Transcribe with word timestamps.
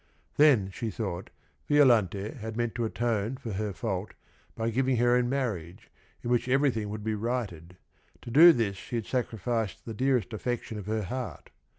Then, 0.37 0.71
she 0.73 0.89
thought, 0.89 1.29
Violante 1.67 2.31
had 2.31 2.57
meant 2.57 2.73
to 2.73 2.85
atone 2.85 3.37
for 3.37 3.51
her 3.51 3.71
fault 3.71 4.15
by 4.55 4.71
giving 4.71 4.97
her 4.97 5.15
in 5.15 5.29
marriage, 5.29 5.91
in 6.23 6.31
which 6.31 6.49
everything 6.49 6.89
would 6.89 7.03
be 7.03 7.13
righted. 7.13 7.77
To 8.23 8.31
do 8.31 8.51
this 8.51 8.77
she 8.77 8.95
had 8.95 9.05
sacrificed 9.05 9.85
the 9.85 9.93
dearest 9.93 10.33
affection 10.33 10.79
of 10.79 10.87
her 10.87 11.03
heart. 11.03 11.51